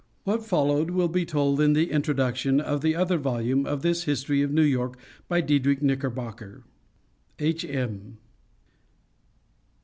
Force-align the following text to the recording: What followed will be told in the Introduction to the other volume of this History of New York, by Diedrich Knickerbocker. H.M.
What 0.23 0.43
followed 0.43 0.89
will 0.89 1.09
be 1.09 1.27
told 1.27 1.61
in 1.61 1.73
the 1.73 1.91
Introduction 1.91 2.57
to 2.57 2.79
the 2.81 2.95
other 2.95 3.19
volume 3.19 3.67
of 3.67 3.83
this 3.83 4.05
History 4.05 4.41
of 4.41 4.49
New 4.51 4.63
York, 4.63 4.97
by 5.27 5.41
Diedrich 5.41 5.83
Knickerbocker. 5.83 6.63
H.M. 7.37 8.17